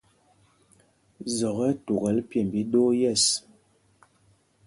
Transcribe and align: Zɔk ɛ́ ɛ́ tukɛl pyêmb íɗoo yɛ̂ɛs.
Zɔk 1.37 1.57
ɛ́ 1.59 1.67
ɛ́ 1.73 1.77
tukɛl 1.85 2.17
pyêmb 2.29 2.51
íɗoo 2.61 2.89
yɛ̂ɛs. 3.01 3.23